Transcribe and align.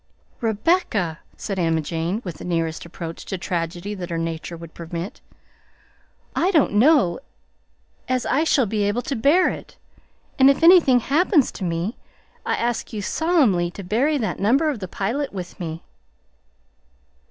"Rebecca," 0.39 1.19
said 1.37 1.59
Emma 1.59 1.79
Jane, 1.79 2.21
with 2.25 2.37
the 2.39 2.43
nearest 2.43 2.87
approach 2.87 3.23
to 3.25 3.37
tragedy 3.37 3.93
that 3.93 4.09
her 4.09 4.17
nature 4.17 4.57
would 4.57 4.73
permit, 4.73 5.21
"I 6.35 6.49
don't 6.49 6.71
know 6.73 7.19
as 8.09 8.25
I 8.25 8.43
shall 8.43 8.65
be 8.65 8.81
able 8.81 9.03
to 9.03 9.15
bear 9.15 9.49
it, 9.49 9.77
and 10.39 10.49
if 10.49 10.63
anything 10.63 11.01
happens 11.01 11.51
to 11.51 11.63
me, 11.63 11.97
I 12.47 12.55
ask 12.55 12.91
you 12.91 13.03
solemnly 13.03 13.69
to 13.69 13.83
bury 13.83 14.17
that 14.17 14.39
number 14.39 14.71
of 14.71 14.79
The 14.79 14.87
Pilot 14.87 15.31
with 15.33 15.59
me." 15.59 15.83